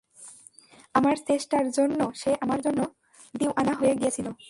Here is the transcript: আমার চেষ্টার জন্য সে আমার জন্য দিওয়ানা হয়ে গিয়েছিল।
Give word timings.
আমার 0.93 1.15
চেষ্টার 1.27 1.71
জন্য 1.71 2.11
সে 2.15 2.35
আমার 2.41 2.61
জন্য 2.61 2.85
দিওয়ানা 3.37 3.73
হয়ে 3.73 3.95
গিয়েছিল। 3.95 4.27